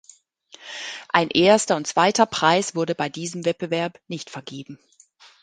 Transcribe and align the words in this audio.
Ein 1.09 1.29
erster 1.29 1.75
und 1.75 1.85
zweiter 1.85 2.25
Preis 2.25 2.73
wurde 2.73 2.95
bei 2.95 3.07
diesem 3.07 3.45
Wettbewerb 3.45 3.99
nicht 4.07 4.31
vergeben. 4.31 4.79